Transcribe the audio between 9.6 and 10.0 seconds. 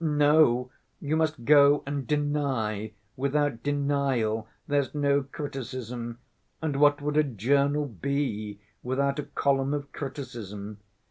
of